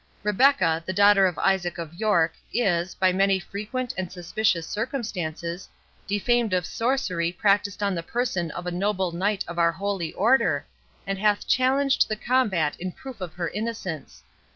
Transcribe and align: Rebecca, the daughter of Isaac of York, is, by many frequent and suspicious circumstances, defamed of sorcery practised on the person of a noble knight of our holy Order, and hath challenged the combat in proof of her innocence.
Rebecca, 0.23 0.81
the 0.83 0.93
daughter 0.93 1.27
of 1.27 1.37
Isaac 1.37 1.77
of 1.77 1.93
York, 1.93 2.33
is, 2.51 2.95
by 2.95 3.13
many 3.13 3.39
frequent 3.39 3.93
and 3.95 4.11
suspicious 4.11 4.65
circumstances, 4.65 5.69
defamed 6.07 6.53
of 6.53 6.65
sorcery 6.65 7.31
practised 7.31 7.83
on 7.83 7.93
the 7.93 8.01
person 8.01 8.49
of 8.49 8.65
a 8.65 8.71
noble 8.71 9.11
knight 9.11 9.45
of 9.47 9.59
our 9.59 9.71
holy 9.73 10.11
Order, 10.13 10.65
and 11.05 11.19
hath 11.19 11.47
challenged 11.47 12.09
the 12.09 12.15
combat 12.15 12.75
in 12.79 12.91
proof 12.91 13.21
of 13.21 13.33
her 13.35 13.49
innocence. 13.49 14.23